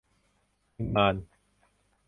[0.77, 1.15] นิมมาน